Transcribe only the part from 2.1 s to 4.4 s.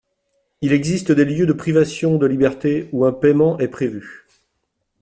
de liberté où un paiement est prévu.